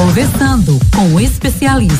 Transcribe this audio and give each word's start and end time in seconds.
Conversando 0.00 0.80
com 0.96 1.14
o 1.14 1.20
especialista. 1.20 1.98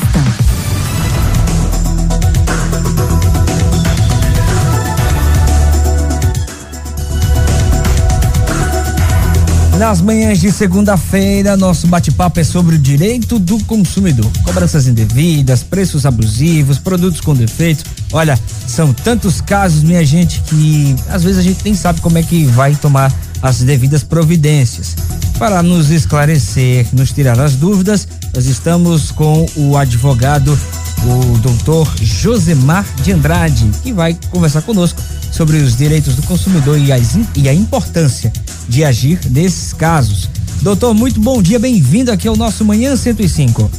Nas 9.77 10.01
manhãs 10.01 10.39
de 10.39 10.51
segunda-feira, 10.51 11.55
nosso 11.55 11.85
bate-papo 11.85 12.39
é 12.39 12.43
sobre 12.43 12.75
o 12.75 12.79
direito 12.79 13.37
do 13.37 13.63
consumidor. 13.65 14.31
Cobranças 14.45 14.87
indevidas, 14.87 15.61
preços 15.61 16.03
abusivos, 16.03 16.79
produtos 16.79 17.21
com 17.21 17.35
defeitos. 17.35 17.85
Olha, 18.11 18.37
são 18.67 18.91
tantos 18.93 19.41
casos, 19.41 19.83
minha 19.83 20.03
gente, 20.03 20.41
que 20.47 20.95
às 21.07 21.23
vezes 21.23 21.37
a 21.37 21.43
gente 21.43 21.63
nem 21.63 21.75
sabe 21.75 22.01
como 22.01 22.17
é 22.17 22.23
que 22.23 22.45
vai 22.45 22.73
tomar 22.73 23.13
as 23.41 23.59
devidas 23.59 24.03
providências. 24.03 24.95
Para 25.39 25.63
nos 25.63 25.89
esclarecer, 25.89 26.87
nos 26.93 27.11
tirar 27.11 27.39
as 27.39 27.55
dúvidas, 27.55 28.07
nós 28.33 28.45
estamos 28.45 29.11
com 29.11 29.45
o 29.55 29.75
advogado, 29.75 30.57
o 31.03 31.37
doutor 31.39 31.91
Josemar 31.99 32.85
de 33.01 33.11
Andrade, 33.11 33.69
que 33.81 33.91
vai 33.91 34.17
conversar 34.29 34.61
conosco 34.61 35.01
sobre 35.31 35.57
os 35.57 35.75
direitos 35.75 36.15
do 36.15 36.21
consumidor 36.23 36.77
e, 36.77 36.91
as, 36.91 37.17
e 37.35 37.49
a 37.49 37.53
importância 37.53 38.31
de 38.69 38.83
agir 38.83 39.19
nesses 39.29 39.73
casos. 39.73 40.29
Doutor, 40.61 40.93
muito 40.93 41.19
bom 41.19 41.41
dia, 41.41 41.57
bem-vindo 41.57 42.11
aqui 42.11 42.27
ao 42.27 42.35
nosso 42.35 42.63
Manhã 42.63 42.95
105. 42.95 43.71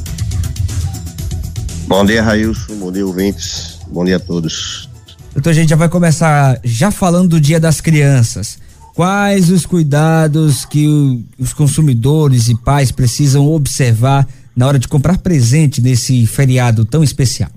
Bom 1.87 2.05
dia, 2.05 2.23
Railson, 2.23 2.75
bom 2.75 2.91
dia, 2.91 3.07
ouvintes, 3.07 3.79
bom 3.89 4.05
dia 4.05 4.17
a 4.17 4.21
todos. 4.21 4.89
Doutor, 5.33 5.51
a 5.51 5.53
gente 5.53 5.71
já 5.71 5.77
vai 5.77 5.89
começar 5.89 6.59
já 6.65 6.91
falando 6.91 7.31
do 7.31 7.41
Dia 7.41 7.61
das 7.61 7.81
Crianças. 7.81 8.59
Quais 8.95 9.51
os 9.51 9.65
cuidados 9.65 10.65
que 10.65 10.87
o, 10.87 11.25
os 11.39 11.53
consumidores 11.53 12.49
e 12.49 12.55
pais 12.55 12.93
precisam 12.93 13.47
observar 13.47 14.29
na 14.55 14.67
hora 14.67 14.79
de 14.79 14.87
comprar 14.87 15.19
presente 15.19 15.81
nesse 15.81 16.27
feriado 16.27 16.85
tão 16.85 17.03
especial? 17.03 17.51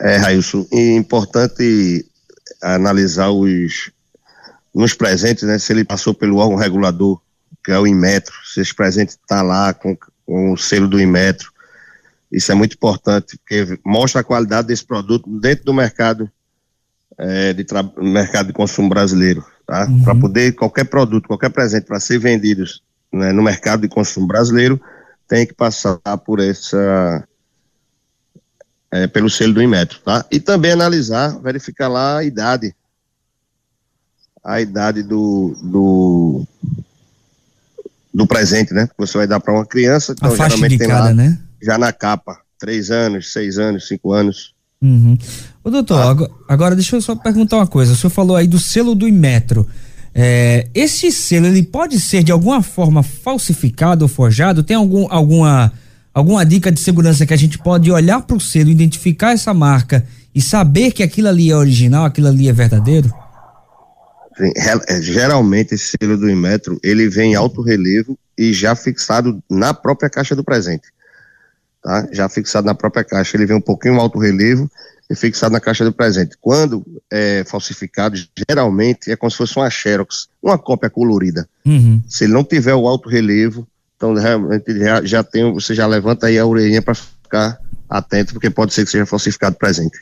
É, 0.00 0.16
Railson, 0.16 0.66
é 0.72 0.96
importante 0.96 2.06
analisar 2.62 3.30
os 3.30 3.90
nos 4.74 4.94
presentes, 4.94 5.42
né, 5.42 5.58
se 5.58 5.72
ele 5.72 5.84
passou 5.84 6.14
pelo 6.14 6.36
órgão 6.36 6.56
regulador, 6.56 7.20
que 7.64 7.72
é 7.72 7.78
o 7.78 7.86
Inmetro, 7.86 8.34
se 8.44 8.60
esse 8.60 8.72
presente 8.72 9.10
está 9.10 9.42
lá 9.42 9.74
com, 9.74 9.96
com, 10.24 10.52
o 10.52 10.56
selo 10.56 10.86
do 10.86 11.00
Inmetro. 11.00 11.50
Isso 12.30 12.52
é 12.52 12.54
muito 12.54 12.74
importante, 12.74 13.36
porque 13.38 13.78
mostra 13.84 14.20
a 14.20 14.24
qualidade 14.24 14.68
desse 14.68 14.84
produto 14.84 15.28
dentro 15.40 15.64
do 15.64 15.74
mercado 15.74 16.30
é, 17.18 17.52
de 17.52 17.66
mercado 17.98 18.46
de 18.46 18.52
consumo 18.52 18.88
brasileiro, 18.88 19.44
tá? 19.66 19.86
Uhum. 19.86 20.02
Para 20.02 20.14
poder 20.14 20.52
qualquer 20.52 20.84
produto, 20.84 21.26
qualquer 21.26 21.50
presente 21.50 21.84
para 21.84 21.98
ser 21.98 22.18
vendido 22.18 22.64
né, 23.12 23.32
no 23.32 23.42
mercado 23.42 23.82
de 23.82 23.88
consumo 23.88 24.26
brasileiro, 24.26 24.80
tem 25.26 25.46
que 25.46 25.52
passar 25.52 25.98
por 26.24 26.40
essa 26.40 27.26
é, 28.90 29.06
pelo 29.06 29.28
selo 29.28 29.54
do 29.54 29.62
Inmetro, 29.62 29.98
tá? 30.00 30.24
E 30.30 30.40
também 30.40 30.72
analisar, 30.72 31.38
verificar 31.40 31.88
lá 31.88 32.18
a 32.18 32.24
idade, 32.24 32.74
a 34.42 34.60
idade 34.60 35.02
do, 35.02 35.54
do, 35.62 36.46
do 38.14 38.26
presente, 38.26 38.72
né? 38.72 38.86
Que 38.86 38.94
você 38.96 39.18
vai 39.18 39.26
dar 39.26 39.40
para 39.40 39.52
uma 39.52 39.66
criança, 39.66 40.12
então 40.12 40.34
geralmente 40.34 40.78
tem 40.78 40.88
lá, 40.88 41.12
né? 41.12 41.38
já 41.60 41.76
na 41.76 41.92
capa, 41.92 42.40
três 42.58 42.90
anos, 42.90 43.32
seis 43.32 43.58
anos, 43.58 43.88
cinco 43.88 44.12
anos. 44.12 44.54
Uhum. 44.82 45.18
Ô 45.64 45.70
doutor, 45.70 46.00
ah. 46.00 46.10
agora, 46.10 46.30
agora 46.48 46.74
deixa 46.74 46.96
eu 46.96 47.00
só 47.00 47.14
perguntar 47.16 47.56
uma 47.56 47.66
coisa, 47.66 47.92
o 47.92 47.96
senhor 47.96 48.10
falou 48.10 48.36
aí 48.36 48.46
do 48.46 48.58
selo 48.58 48.94
do 48.94 49.08
Inmetro, 49.08 49.66
é, 50.14 50.68
esse 50.74 51.12
selo, 51.12 51.46
ele 51.46 51.62
pode 51.62 52.00
ser 52.00 52.22
de 52.22 52.32
alguma 52.32 52.62
forma 52.62 53.02
falsificado 53.02 54.04
ou 54.04 54.08
forjado? 54.08 54.62
Tem 54.62 54.76
algum, 54.76 55.06
alguma 55.10 55.72
alguma 56.12 56.44
dica 56.44 56.72
de 56.72 56.80
segurança 56.80 57.24
que 57.24 57.32
a 57.32 57.36
gente 57.36 57.58
pode 57.58 57.90
olhar 57.92 58.22
para 58.22 58.36
o 58.36 58.40
selo, 58.40 58.70
identificar 58.70 59.32
essa 59.32 59.54
marca 59.54 60.04
e 60.34 60.42
saber 60.42 60.90
que 60.90 61.04
aquilo 61.04 61.28
ali 61.28 61.50
é 61.50 61.56
original, 61.56 62.04
aquilo 62.04 62.26
ali 62.26 62.48
é 62.48 62.52
verdadeiro? 62.52 63.12
Sim, 64.36 64.52
é, 64.88 65.00
geralmente 65.00 65.74
esse 65.74 65.96
selo 65.96 66.16
do 66.16 66.28
Inmetro, 66.28 66.78
ele 66.82 67.08
vem 67.08 67.32
em 67.32 67.34
alto 67.36 67.62
relevo 67.62 68.18
e 68.36 68.52
já 68.52 68.74
fixado 68.74 69.40
na 69.48 69.72
própria 69.72 70.10
caixa 70.10 70.34
do 70.34 70.42
presente. 70.42 70.88
Tá? 71.82 72.08
Já 72.12 72.28
fixado 72.28 72.66
na 72.66 72.74
própria 72.74 73.04
caixa, 73.04 73.36
ele 73.36 73.46
vem 73.46 73.56
um 73.56 73.60
pouquinho 73.60 74.00
alto 74.00 74.18
relevo 74.18 74.70
e 75.10 75.14
fixado 75.14 75.52
na 75.52 75.60
caixa 75.60 75.84
do 75.84 75.92
presente. 75.92 76.36
Quando 76.40 76.84
é 77.10 77.44
falsificado, 77.44 78.18
geralmente 78.48 79.10
é 79.10 79.16
como 79.16 79.30
se 79.30 79.36
fosse 79.36 79.56
uma 79.56 79.70
xerox, 79.70 80.28
uma 80.42 80.58
cópia 80.58 80.90
colorida. 80.90 81.48
Uhum. 81.64 82.02
Se 82.08 82.24
ele 82.24 82.32
não 82.32 82.44
tiver 82.44 82.74
o 82.74 82.86
alto 82.86 83.08
relevo, 83.08 83.66
então, 83.96 84.14
realmente, 84.14 84.78
já, 84.78 85.04
já 85.04 85.24
tem, 85.24 85.52
você 85.52 85.74
já 85.74 85.86
levanta 85.86 86.28
aí 86.28 86.38
a 86.38 86.46
orelhinha 86.46 86.80
para 86.80 86.94
ficar 86.94 87.58
atento, 87.90 88.32
porque 88.32 88.48
pode 88.48 88.72
ser 88.72 88.84
que 88.84 88.90
seja 88.90 89.04
falsificado 89.04 89.56
presente. 89.56 89.98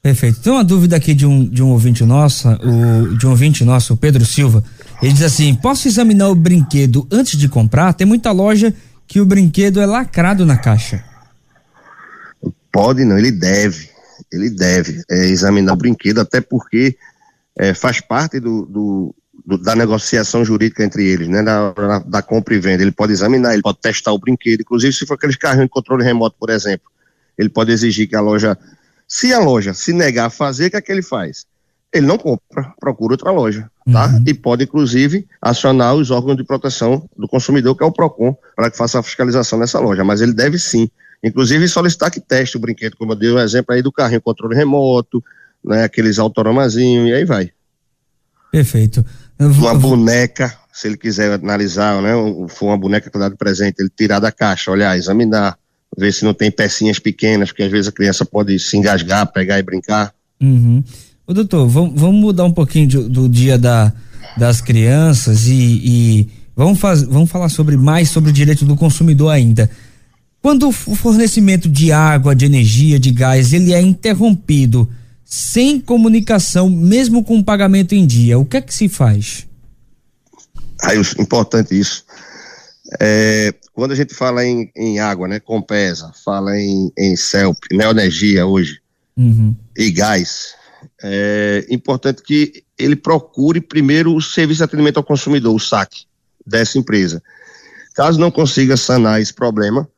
Perfeito. 0.00 0.40
Tem 0.40 0.52
uma 0.52 0.62
dúvida 0.62 0.94
aqui 0.94 1.12
de 1.12 1.26
um, 1.26 1.44
de 1.44 1.60
um 1.60 1.70
ouvinte 1.70 2.04
nosso, 2.04 2.48
o, 2.48 3.16
de 3.16 3.26
um 3.26 3.30
ouvinte 3.30 3.64
nosso, 3.64 3.94
o 3.94 3.96
Pedro 3.96 4.24
Silva. 4.24 4.62
Ele 5.02 5.12
diz 5.12 5.22
assim: 5.22 5.52
posso 5.56 5.88
examinar 5.88 6.28
o 6.28 6.34
brinquedo 6.36 7.06
antes 7.10 7.36
de 7.36 7.48
comprar? 7.48 7.92
Tem 7.92 8.06
muita 8.06 8.30
loja 8.30 8.72
que 9.08 9.20
o 9.20 9.26
brinquedo 9.26 9.80
é 9.80 9.86
lacrado 9.86 10.44
na 10.44 10.58
caixa. 10.58 11.02
Pode 12.70 13.04
não, 13.04 13.18
ele 13.18 13.32
deve. 13.32 13.88
Ele 14.30 14.50
deve 14.50 15.02
é, 15.10 15.26
examinar 15.26 15.72
o 15.72 15.76
brinquedo, 15.76 16.20
até 16.20 16.40
porque 16.40 16.96
é, 17.56 17.72
faz 17.72 17.98
parte 18.00 18.38
do, 18.38 18.66
do, 18.66 19.14
do, 19.46 19.56
da 19.56 19.74
negociação 19.74 20.44
jurídica 20.44 20.84
entre 20.84 21.06
eles, 21.06 21.28
né, 21.28 21.42
da, 21.42 21.72
da, 22.00 22.20
compra 22.20 22.54
e 22.54 22.60
venda. 22.60 22.82
Ele 22.82 22.92
pode 22.92 23.12
examinar, 23.12 23.54
ele 23.54 23.62
pode 23.62 23.78
testar 23.80 24.12
o 24.12 24.18
brinquedo, 24.18 24.60
inclusive 24.60 24.92
se 24.92 25.06
for 25.06 25.14
aqueles 25.14 25.36
carrinhos 25.36 25.66
de 25.66 25.70
controle 25.70 26.04
remoto, 26.04 26.36
por 26.38 26.50
exemplo, 26.50 26.90
ele 27.38 27.48
pode 27.48 27.72
exigir 27.72 28.06
que 28.06 28.16
a 28.16 28.20
loja, 28.20 28.58
se 29.06 29.32
a 29.32 29.38
loja 29.38 29.72
se 29.72 29.94
negar 29.94 30.26
a 30.26 30.30
fazer, 30.30 30.66
o 30.66 30.70
que 30.70 30.76
é 30.76 30.80
que 30.82 30.92
ele 30.92 31.02
faz? 31.02 31.46
Ele 31.92 32.06
não 32.06 32.18
compra, 32.18 32.72
procura 32.78 33.14
outra 33.14 33.30
loja, 33.30 33.70
tá? 33.90 34.08
Uhum. 34.08 34.24
E 34.26 34.34
pode, 34.34 34.64
inclusive, 34.64 35.26
acionar 35.40 35.94
os 35.94 36.10
órgãos 36.10 36.36
de 36.36 36.44
proteção 36.44 37.08
do 37.16 37.26
consumidor, 37.26 37.74
que 37.74 37.82
é 37.82 37.86
o 37.86 37.92
PROCON, 37.92 38.36
para 38.54 38.70
que 38.70 38.76
faça 38.76 38.98
a 38.98 39.02
fiscalização 39.02 39.58
nessa 39.58 39.80
loja. 39.80 40.04
Mas 40.04 40.20
ele 40.20 40.34
deve 40.34 40.58
sim, 40.58 40.90
inclusive, 41.24 41.66
solicitar 41.66 42.10
que 42.10 42.20
teste 42.20 42.56
o 42.56 42.60
brinquedo, 42.60 42.96
como 42.96 43.12
eu 43.12 43.16
dei 43.16 43.32
um 43.32 43.38
exemplo 43.38 43.74
aí 43.74 43.80
do 43.80 43.90
carrinho 43.90 44.20
controle 44.20 44.54
remoto, 44.54 45.24
né, 45.64 45.84
aqueles 45.84 46.18
autoromazinhos, 46.18 47.08
e 47.08 47.14
aí 47.14 47.24
vai. 47.24 47.50
Perfeito 48.52 49.04
uma 49.38 49.74
boneca, 49.74 50.52
se 50.72 50.88
ele 50.88 50.96
quiser 50.96 51.32
analisar, 51.32 52.00
né? 52.02 52.10
For 52.48 52.66
uma 52.66 52.78
boneca 52.78 53.08
que 53.08 53.18
dá 53.18 53.28
de 53.28 53.36
presente, 53.36 53.76
ele 53.78 53.90
tirar 53.94 54.18
da 54.18 54.32
caixa, 54.32 54.70
olhar, 54.70 54.96
examinar, 54.98 55.56
ver 55.96 56.12
se 56.12 56.24
não 56.24 56.34
tem 56.34 56.50
pecinhas 56.50 56.98
pequenas, 56.98 57.50
porque 57.50 57.62
às 57.62 57.70
vezes 57.70 57.88
a 57.88 57.92
criança 57.92 58.24
pode 58.24 58.58
se 58.58 58.76
engasgar, 58.76 59.30
pegar 59.32 59.58
e 59.58 59.62
brincar. 59.62 60.12
Uhum. 60.40 60.82
Ô, 61.28 61.34
doutor, 61.34 61.68
vamos, 61.68 62.00
vamos 62.00 62.18
mudar 62.18 62.44
um 62.44 62.52
pouquinho 62.52 62.86
de, 62.86 62.96
do 63.02 63.28
dia 63.28 63.58
da, 63.58 63.92
das 64.34 64.62
crianças 64.62 65.46
e, 65.46 65.52
e 65.52 66.28
vamos, 66.56 66.80
faz, 66.80 67.02
vamos 67.02 67.30
falar 67.30 67.50
sobre 67.50 67.76
mais 67.76 68.08
sobre 68.08 68.30
o 68.30 68.32
direito 68.32 68.64
do 68.64 68.74
consumidor 68.74 69.30
ainda. 69.30 69.70
Quando 70.40 70.68
o 70.68 70.72
fornecimento 70.72 71.68
de 71.68 71.92
água, 71.92 72.34
de 72.34 72.46
energia, 72.46 72.98
de 72.98 73.10
gás, 73.10 73.52
ele 73.52 73.74
é 73.74 73.80
interrompido, 73.80 74.88
sem 75.22 75.78
comunicação, 75.78 76.70
mesmo 76.70 77.22
com 77.22 77.42
pagamento 77.42 77.94
em 77.94 78.06
dia. 78.06 78.38
O 78.38 78.46
que 78.46 78.56
é 78.56 78.62
que 78.62 78.72
se 78.72 78.88
faz? 78.88 79.46
Aí, 80.80 80.98
importante 81.18 81.78
isso. 81.78 82.04
É, 82.98 83.52
quando 83.74 83.92
a 83.92 83.94
gente 83.94 84.14
fala 84.14 84.46
em, 84.46 84.70
em 84.74 84.98
água, 84.98 85.28
né, 85.28 85.38
Compesa, 85.38 86.10
fala 86.24 86.58
em, 86.58 86.90
em 86.96 87.14
CELP, 87.16 87.58
Neoenergia 87.70 88.46
hoje, 88.46 88.80
uhum. 89.14 89.54
e 89.76 89.90
gás, 89.90 90.56
é 91.02 91.66
importante 91.70 92.22
que 92.22 92.64
ele 92.78 92.96
procure 92.96 93.60
primeiro 93.60 94.14
o 94.14 94.20
serviço 94.20 94.58
de 94.58 94.64
atendimento 94.64 94.96
ao 94.96 95.04
consumidor, 95.04 95.54
o 95.54 95.60
SAC, 95.60 96.04
dessa 96.46 96.78
empresa. 96.78 97.22
Caso 97.94 98.18
não 98.18 98.30
consiga 98.30 98.76
sanar 98.76 99.20
esse 99.20 99.32
problema, 99.32 99.88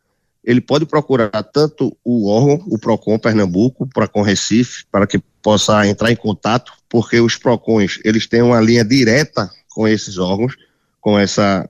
ele 0.43 0.61
pode 0.61 0.87
procurar 0.87 1.43
tanto 1.43 1.97
o 2.05 2.29
órgão, 2.29 2.65
o 2.67 2.79
PROCON 2.79 3.19
Pernambuco, 3.19 3.85
o 3.85 3.87
PROCON 3.87 4.23
Recife, 4.23 4.85
para 4.91 5.07
que 5.07 5.19
possa 5.43 5.87
entrar 5.87 6.11
em 6.11 6.17
contato, 6.17 6.73
porque 6.89 7.21
os 7.21 7.37
PROCONs, 7.37 8.01
eles 8.05 8.27
têm 8.27 8.43
uma 8.43 8.61
linha 8.61 8.85
direta 8.85 9.51
com 9.69 9.87
esses 9.87 10.19
órgãos, 10.19 10.57
com 11.01 11.19
essa 11.19 11.69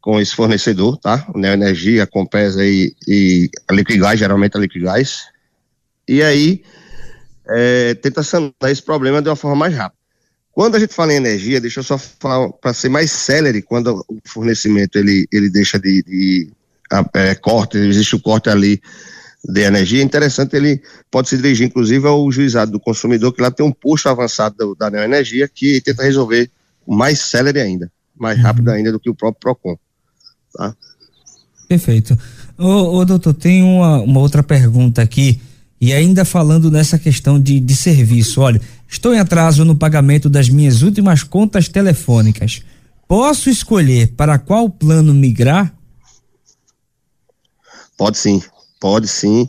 com 0.00 0.20
esse 0.20 0.34
fornecedor, 0.34 0.96
tá? 0.96 1.24
O 1.32 1.38
Neoenergia, 1.38 2.02
a 2.02 2.06
Compesa 2.08 2.64
e, 2.66 2.92
e 3.06 3.48
a 3.68 3.72
Liquigás, 3.72 4.18
geralmente 4.18 4.56
a 4.56 4.60
Liquigás. 4.60 5.28
E 6.08 6.20
aí, 6.24 6.64
é, 7.48 7.94
tenta 7.94 8.22
sanar 8.22 8.52
esse 8.64 8.82
problema 8.82 9.20
de 9.20 9.28
uma 9.28 9.36
forma 9.36 9.56
mais 9.56 9.74
rápida. 9.74 10.00
Quando 10.52 10.74
a 10.74 10.78
gente 10.78 10.94
fala 10.94 11.12
em 11.12 11.16
energia, 11.16 11.60
deixa 11.60 11.80
eu 11.80 11.84
só 11.84 11.96
falar 11.96 12.50
para 12.50 12.74
ser 12.74 12.90
mais 12.90 13.10
célere, 13.10 13.62
quando 13.62 14.04
o 14.06 14.18
fornecimento 14.26 14.98
ele, 14.98 15.26
ele 15.32 15.48
deixa 15.48 15.78
de, 15.78 16.02
de 16.02 16.50
é, 17.14 17.34
corte, 17.34 17.78
existe 17.78 18.14
o 18.14 18.20
corte 18.20 18.50
ali 18.50 18.80
de 19.44 19.62
energia, 19.62 20.00
é 20.00 20.04
interessante, 20.04 20.54
ele 20.54 20.80
pode 21.10 21.28
se 21.28 21.36
dirigir, 21.36 21.66
inclusive, 21.66 22.06
ao 22.06 22.30
juizado 22.30 22.70
do 22.70 22.78
consumidor, 22.78 23.32
que 23.32 23.42
lá 23.42 23.50
tem 23.50 23.64
um 23.64 23.72
posto 23.72 24.08
avançado 24.08 24.76
da, 24.76 24.88
da 24.88 25.04
Energia 25.04 25.48
que 25.48 25.80
tenta 25.80 26.02
resolver 26.02 26.50
mais 26.86 27.18
célere 27.18 27.60
ainda, 27.60 27.90
mais 28.16 28.36
uhum. 28.36 28.44
rápido 28.44 28.70
ainda 28.70 28.92
do 28.92 29.00
que 29.00 29.10
o 29.10 29.14
próprio 29.14 29.40
PROCON. 29.40 29.76
Tá? 30.54 30.76
Perfeito. 31.66 32.16
Ô, 32.58 32.98
ô 32.98 33.04
doutor, 33.04 33.34
tem 33.34 33.62
uma, 33.62 34.00
uma 34.00 34.20
outra 34.20 34.42
pergunta 34.42 35.02
aqui, 35.02 35.40
e 35.82 35.92
ainda 35.92 36.24
falando 36.24 36.70
nessa 36.70 36.96
questão 36.96 37.40
de, 37.40 37.58
de 37.58 37.74
serviço. 37.74 38.40
Olha, 38.40 38.60
estou 38.88 39.12
em 39.12 39.18
atraso 39.18 39.64
no 39.64 39.76
pagamento 39.76 40.30
das 40.30 40.48
minhas 40.48 40.80
últimas 40.80 41.24
contas 41.24 41.66
telefônicas. 41.66 42.62
Posso 43.08 43.50
escolher 43.50 44.12
para 44.12 44.38
qual 44.38 44.70
plano 44.70 45.12
migrar? 45.12 45.74
Pode 47.98 48.16
sim, 48.16 48.40
pode 48.78 49.08
sim. 49.08 49.48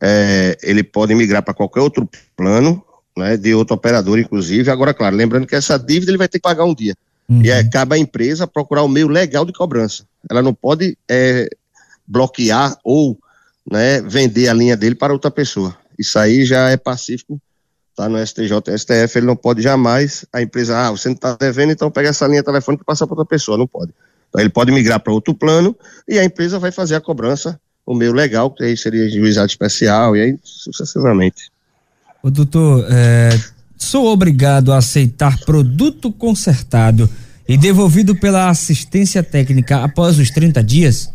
É, 0.00 0.56
ele 0.62 0.84
pode 0.84 1.12
migrar 1.12 1.42
para 1.42 1.52
qualquer 1.52 1.80
outro 1.80 2.08
plano, 2.36 2.80
né, 3.18 3.36
de 3.36 3.52
outro 3.52 3.74
operador, 3.74 4.16
inclusive. 4.20 4.70
Agora, 4.70 4.94
claro, 4.94 5.16
lembrando 5.16 5.44
que 5.44 5.56
essa 5.56 5.76
dívida 5.76 6.12
ele 6.12 6.18
vai 6.18 6.28
ter 6.28 6.38
que 6.38 6.42
pagar 6.42 6.64
um 6.64 6.74
dia. 6.74 6.94
Uhum. 7.28 7.42
E 7.42 7.50
aí 7.50 7.68
cabe 7.68 7.96
à 7.96 7.98
empresa 7.98 8.46
procurar 8.46 8.84
o 8.84 8.88
meio 8.88 9.08
legal 9.08 9.44
de 9.44 9.52
cobrança. 9.52 10.04
Ela 10.30 10.40
não 10.40 10.54
pode 10.54 10.96
é, 11.10 11.48
bloquear 12.06 12.78
ou 12.84 13.18
né, 13.70 14.00
vender 14.02 14.48
a 14.48 14.54
linha 14.54 14.76
dele 14.76 14.94
para 14.94 15.12
outra 15.12 15.30
pessoa. 15.30 15.76
Isso 15.98 16.18
aí 16.18 16.44
já 16.44 16.70
é 16.70 16.76
pacífico, 16.76 17.40
tá 17.96 18.08
no 18.08 18.24
STJ, 18.24 18.76
STF, 18.76 19.18
ele 19.18 19.26
não 19.26 19.36
pode 19.36 19.62
jamais, 19.62 20.24
a 20.32 20.42
empresa, 20.42 20.76
ah, 20.76 20.90
você 20.90 21.08
não 21.08 21.14
está 21.14 21.36
devendo, 21.36 21.72
então 21.72 21.90
pega 21.90 22.08
essa 22.08 22.26
linha 22.26 22.42
telefônica 22.42 22.82
e 22.82 22.86
passa 22.86 23.06
para 23.06 23.14
outra 23.14 23.28
pessoa, 23.28 23.56
não 23.56 23.66
pode. 23.66 23.92
Então 24.28 24.40
ele 24.40 24.50
pode 24.50 24.72
migrar 24.72 24.98
para 24.98 25.12
outro 25.12 25.32
plano 25.32 25.76
e 26.08 26.18
a 26.18 26.24
empresa 26.24 26.58
vai 26.58 26.72
fazer 26.72 26.96
a 26.96 27.00
cobrança, 27.00 27.58
o 27.86 27.94
meio 27.94 28.12
legal, 28.12 28.50
que 28.50 28.64
aí 28.64 28.76
seria 28.76 29.08
juizado 29.08 29.46
especial, 29.46 30.16
e 30.16 30.20
aí 30.20 30.38
sucessivamente. 30.42 31.52
O 32.22 32.30
doutor, 32.30 32.84
é, 32.90 33.38
sou 33.76 34.06
obrigado 34.06 34.72
a 34.72 34.78
aceitar 34.78 35.38
produto 35.44 36.10
consertado 36.10 37.08
e 37.46 37.56
devolvido 37.56 38.16
pela 38.16 38.48
assistência 38.48 39.22
técnica 39.22 39.84
após 39.84 40.18
os 40.18 40.30
30 40.30 40.64
dias? 40.64 41.13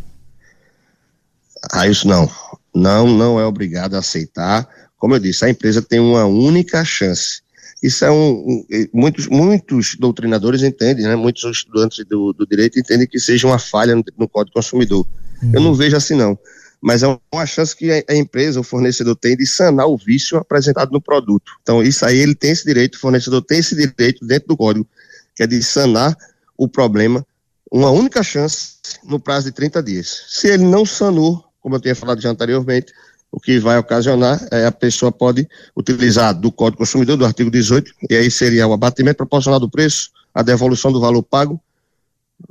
Ah, 1.71 1.87
isso 1.87 2.07
não. 2.07 2.29
Não, 2.73 3.07
não 3.07 3.39
é 3.39 3.45
obrigado 3.45 3.95
a 3.95 3.99
aceitar. 3.99 4.67
Como 4.97 5.15
eu 5.15 5.19
disse, 5.19 5.45
a 5.45 5.49
empresa 5.49 5.81
tem 5.81 5.99
uma 5.99 6.25
única 6.25 6.83
chance. 6.83 7.41
Isso 7.81 8.03
é 8.03 8.11
um, 8.11 8.17
um 8.17 8.65
muitos, 8.93 9.27
muitos 9.27 9.95
doutrinadores 9.95 10.63
entendem, 10.63 11.05
né? 11.05 11.15
Muitos 11.15 11.43
estudantes 11.45 12.05
do, 12.05 12.33
do 12.33 12.45
direito 12.45 12.77
entendem 12.77 13.07
que 13.07 13.19
seja 13.19 13.47
uma 13.47 13.57
falha 13.57 13.95
no, 13.95 14.03
no 14.17 14.27
Código 14.27 14.53
Consumidor. 14.53 15.07
Uhum. 15.41 15.51
Eu 15.53 15.61
não 15.61 15.73
vejo 15.73 15.95
assim 15.95 16.15
não. 16.15 16.37
Mas 16.81 17.03
é 17.03 17.19
uma 17.33 17.45
chance 17.45 17.75
que 17.75 17.91
a, 17.91 18.03
a 18.09 18.15
empresa, 18.15 18.59
o 18.59 18.63
fornecedor 18.63 19.15
tem 19.15 19.35
de 19.35 19.45
sanar 19.45 19.87
o 19.87 19.97
vício 19.97 20.37
apresentado 20.37 20.91
no 20.91 21.01
produto. 21.01 21.51
Então, 21.61 21.81
isso 21.81 22.05
aí 22.05 22.17
ele 22.17 22.35
tem 22.35 22.51
esse 22.51 22.65
direito, 22.65 22.95
o 22.95 22.99
fornecedor 22.99 23.41
tem 23.41 23.59
esse 23.59 23.75
direito 23.75 24.25
dentro 24.25 24.49
do 24.49 24.57
código, 24.57 24.87
que 25.35 25.43
é 25.43 25.47
de 25.47 25.61
sanar 25.63 26.17
o 26.57 26.67
problema, 26.67 27.25
uma 27.71 27.91
única 27.91 28.23
chance 28.23 28.73
no 29.03 29.19
prazo 29.19 29.45
de 29.45 29.51
30 29.53 29.83
dias. 29.83 30.25
Se 30.27 30.47
ele 30.47 30.63
não 30.63 30.85
sanou, 30.85 31.45
como 31.69 31.75
eu 31.75 31.79
tinha 31.79 31.95
falado 31.95 32.19
já 32.19 32.31
anteriormente, 32.31 32.91
o 33.31 33.39
que 33.39 33.59
vai 33.59 33.77
ocasionar 33.77 34.43
é 34.51 34.65
a 34.65 34.71
pessoa 34.71 35.11
pode 35.11 35.47
utilizar 35.77 36.33
do 36.33 36.51
Código 36.51 36.79
Consumidor, 36.79 37.15
do 37.15 37.25
artigo 37.25 37.51
18, 37.51 37.93
e 38.09 38.15
aí 38.15 38.31
seria 38.31 38.67
o 38.67 38.73
abatimento 38.73 39.17
proporcional 39.17 39.59
do 39.59 39.69
preço, 39.69 40.09
a 40.33 40.41
devolução 40.41 40.91
do 40.91 40.99
valor 40.99 41.21
pago 41.21 41.61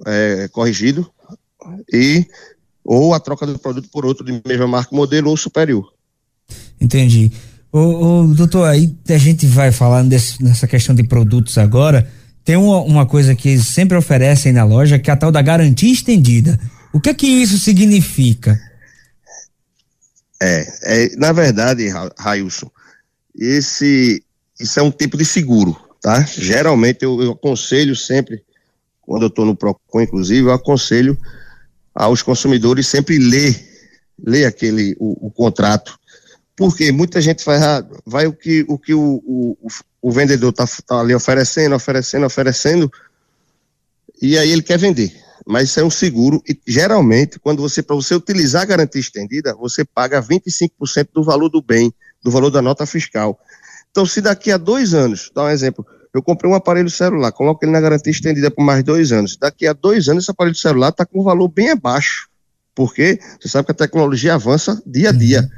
é, 0.06 0.48
corrigido 0.52 1.10
e 1.92 2.24
ou 2.84 3.12
a 3.12 3.18
troca 3.18 3.44
do 3.44 3.58
produto 3.58 3.88
por 3.90 4.06
outro 4.06 4.24
de 4.24 4.40
mesma 4.46 4.68
marca, 4.68 4.94
modelo 4.94 5.30
ou 5.30 5.36
superior. 5.36 5.92
Entendi. 6.80 7.32
Ô, 7.72 8.32
doutor, 8.34 8.66
aí 8.66 8.94
a 9.08 9.18
gente 9.18 9.46
vai 9.46 9.72
falando 9.72 10.08
desse, 10.08 10.42
nessa 10.42 10.66
questão 10.66 10.94
de 10.94 11.02
produtos 11.02 11.58
agora. 11.58 12.08
Tem 12.44 12.56
uma, 12.56 12.80
uma 12.80 13.04
coisa 13.04 13.34
que 13.34 13.50
eles 13.50 13.66
sempre 13.66 13.96
oferecem 13.98 14.52
na 14.52 14.64
loja, 14.64 14.98
que 14.98 15.10
é 15.10 15.12
a 15.12 15.16
tal 15.16 15.32
da 15.32 15.42
garantia 15.42 15.92
estendida. 15.92 16.58
O 16.94 17.00
que 17.00 17.10
é 17.10 17.14
que 17.14 17.26
isso 17.26 17.58
significa? 17.58 18.58
É, 20.40 20.66
é 20.82 21.16
na 21.16 21.32
verdade, 21.32 21.88
Railson, 22.16 22.70
esse 23.36 24.22
isso 24.58 24.80
é 24.80 24.82
um 24.82 24.90
tipo 24.90 25.16
de 25.16 25.24
seguro, 25.24 25.76
tá? 26.00 26.20
Geralmente 26.22 27.04
eu, 27.04 27.22
eu 27.22 27.32
aconselho 27.32 27.94
sempre, 27.94 28.42
quando 29.00 29.22
eu 29.22 29.28
estou 29.28 29.44
no 29.44 29.56
Procon, 29.56 30.00
inclusive, 30.00 30.48
eu 30.48 30.52
aconselho 30.52 31.16
aos 31.94 32.22
consumidores 32.22 32.86
sempre 32.88 33.18
ler, 33.18 33.56
ler 34.18 34.46
aquele 34.46 34.96
o, 34.98 35.28
o 35.28 35.30
contrato, 35.30 35.98
porque 36.56 36.90
muita 36.90 37.20
gente 37.20 37.44
vai, 37.44 37.58
vai 38.04 38.26
o 38.26 38.32
que 38.32 38.64
o, 38.68 38.76
que 38.76 38.94
o, 38.94 39.22
o, 39.24 39.68
o 40.02 40.10
vendedor 40.10 40.50
está 40.50 40.66
tá 40.86 41.00
ali 41.00 41.14
oferecendo, 41.14 41.74
oferecendo, 41.74 42.26
oferecendo, 42.26 42.92
e 44.20 44.36
aí 44.36 44.50
ele 44.50 44.62
quer 44.62 44.78
vender 44.78 45.27
mas 45.48 45.70
isso 45.70 45.80
é 45.80 45.84
um 45.84 45.90
seguro 45.90 46.42
e 46.46 46.60
geralmente 46.66 47.38
quando 47.38 47.62
você 47.62 47.82
para 47.82 47.96
você 47.96 48.14
utilizar 48.14 48.62
a 48.62 48.66
garantia 48.66 49.00
estendida, 49.00 49.54
você 49.54 49.82
paga 49.82 50.22
25% 50.22 51.08
do 51.14 51.24
valor 51.24 51.48
do 51.48 51.62
bem, 51.62 51.90
do 52.22 52.30
valor 52.30 52.50
da 52.50 52.60
nota 52.60 52.84
fiscal. 52.84 53.40
Então, 53.90 54.04
se 54.04 54.20
daqui 54.20 54.52
a 54.52 54.58
dois 54.58 54.92
anos, 54.92 55.30
dá 55.34 55.44
um 55.44 55.48
exemplo, 55.48 55.86
eu 56.12 56.22
comprei 56.22 56.50
um 56.50 56.54
aparelho 56.54 56.90
celular, 56.90 57.32
coloco 57.32 57.64
ele 57.64 57.72
na 57.72 57.80
garantia 57.80 58.10
estendida 58.10 58.50
por 58.50 58.62
mais 58.62 58.84
dois 58.84 59.10
anos. 59.10 59.38
Daqui 59.38 59.66
a 59.66 59.72
dois 59.72 60.06
anos, 60.10 60.24
esse 60.24 60.30
aparelho 60.30 60.54
celular 60.54 60.90
está 60.90 61.06
com 61.06 61.20
um 61.20 61.24
valor 61.24 61.48
bem 61.48 61.70
abaixo, 61.70 62.28
porque 62.74 63.18
você 63.40 63.48
sabe 63.48 63.64
que 63.64 63.72
a 63.72 63.74
tecnologia 63.74 64.34
avança 64.34 64.82
dia 64.84 65.08
a 65.08 65.12
dia. 65.12 65.40
Uhum. 65.40 65.48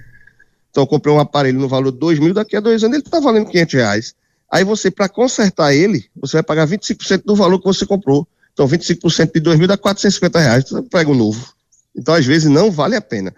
Então, 0.70 0.82
eu 0.84 0.86
comprei 0.86 1.12
um 1.12 1.18
aparelho 1.18 1.58
no 1.58 1.68
valor 1.68 1.90
de 1.90 1.98
dois 1.98 2.20
mil, 2.20 2.32
daqui 2.32 2.56
a 2.56 2.60
dois 2.60 2.84
anos 2.84 2.94
ele 2.94 3.04
está 3.04 3.18
valendo 3.18 3.46
500 3.46 3.74
reais. 3.74 4.14
Aí 4.48 4.62
você, 4.62 4.88
para 4.88 5.08
consertar 5.08 5.74
ele, 5.74 6.06
você 6.14 6.36
vai 6.36 6.44
pagar 6.44 6.68
25% 6.68 7.24
do 7.24 7.34
valor 7.34 7.58
que 7.58 7.64
você 7.64 7.84
comprou. 7.84 8.26
Então, 8.52 8.68
25% 8.68 9.32
de 9.32 9.40
2 9.40 9.58
mil 9.58 9.68
dá 9.68 9.76
450 9.76 10.38
reais, 10.38 10.68
você 10.68 10.82
pega 10.82 11.10
o 11.10 11.14
novo. 11.14 11.52
Então, 11.96 12.14
às 12.14 12.24
vezes, 12.24 12.50
não 12.50 12.70
vale 12.70 12.96
a 12.96 13.00
pena. 13.00 13.34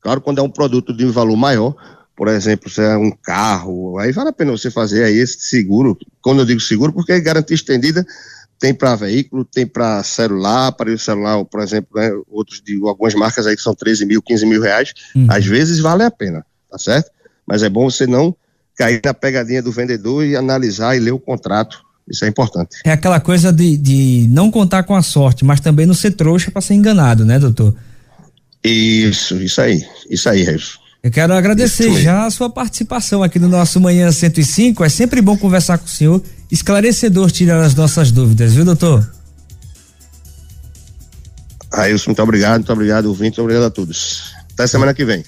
Claro, 0.00 0.20
quando 0.20 0.38
é 0.38 0.42
um 0.42 0.50
produto 0.50 0.96
de 0.96 1.04
um 1.04 1.12
valor 1.12 1.36
maior, 1.36 1.74
por 2.16 2.28
exemplo, 2.28 2.68
se 2.68 2.80
é 2.80 2.96
um 2.96 3.10
carro, 3.10 3.98
aí 3.98 4.12
vale 4.12 4.30
a 4.30 4.32
pena 4.32 4.50
você 4.50 4.70
fazer 4.70 5.04
aí 5.04 5.16
esse 5.16 5.40
seguro. 5.40 5.96
Quando 6.20 6.40
eu 6.40 6.46
digo 6.46 6.60
seguro, 6.60 6.92
porque 6.92 7.12
é 7.12 7.20
garantia 7.20 7.54
estendida 7.54 8.04
tem 8.58 8.74
para 8.74 8.96
veículo, 8.96 9.44
tem 9.44 9.66
para 9.66 10.02
celular, 10.02 10.68
aparelho 10.68 10.98
celular, 10.98 11.44
por 11.44 11.60
exemplo, 11.60 11.88
né, 11.94 12.10
outros 12.28 12.60
de 12.60 12.78
algumas 12.82 13.14
marcas 13.14 13.46
aí 13.46 13.54
que 13.54 13.62
são 13.62 13.74
13 13.74 14.04
mil, 14.04 14.20
15 14.20 14.46
mil 14.46 14.60
reais. 14.60 14.92
Uhum. 15.14 15.26
Às 15.30 15.46
vezes 15.46 15.78
vale 15.78 16.02
a 16.02 16.10
pena, 16.10 16.44
tá 16.68 16.76
certo? 16.76 17.10
Mas 17.46 17.62
é 17.62 17.68
bom 17.68 17.88
você 17.88 18.06
não 18.06 18.34
cair 18.76 19.00
na 19.04 19.14
pegadinha 19.14 19.62
do 19.62 19.72
vendedor 19.72 20.24
e 20.24 20.36
analisar 20.36 20.96
e 20.96 21.00
ler 21.00 21.12
o 21.12 21.20
contrato 21.20 21.80
isso 22.10 22.24
é 22.24 22.28
importante. 22.28 22.76
É 22.84 22.92
aquela 22.92 23.20
coisa 23.20 23.52
de, 23.52 23.76
de 23.76 24.26
não 24.30 24.50
contar 24.50 24.82
com 24.82 24.94
a 24.94 25.02
sorte, 25.02 25.44
mas 25.44 25.60
também 25.60 25.86
não 25.86 25.94
ser 25.94 26.12
trouxa 26.12 26.50
para 26.50 26.62
ser 26.62 26.74
enganado, 26.74 27.24
né, 27.24 27.38
doutor? 27.38 27.74
Isso, 28.64 29.36
isso 29.36 29.60
aí, 29.60 29.84
isso 30.10 30.28
aí, 30.28 30.42
Reis. 30.42 30.78
Eu 31.02 31.10
quero 31.10 31.32
agradecer 31.32 31.92
já 32.02 32.26
a 32.26 32.30
sua 32.30 32.50
participação 32.50 33.22
aqui 33.22 33.38
no 33.38 33.48
nosso 33.48 33.80
Manhã 33.80 34.10
105. 34.10 34.84
É 34.84 34.88
sempre 34.88 35.22
bom 35.22 35.36
conversar 35.36 35.78
com 35.78 35.86
o 35.86 35.88
senhor, 35.88 36.22
esclarecedor, 36.50 37.30
tirar 37.30 37.62
as 37.62 37.74
nossas 37.74 38.10
dúvidas, 38.10 38.54
viu, 38.54 38.64
doutor? 38.64 39.08
Railson, 41.72 42.10
muito 42.10 42.22
obrigado, 42.22 42.56
muito 42.56 42.72
obrigado, 42.72 43.06
ouvinte, 43.06 43.40
obrigado 43.40 43.64
a 43.64 43.70
todos. 43.70 44.32
Até 44.54 44.66
semana 44.66 44.92
que 44.92 45.04
vem. 45.04 45.24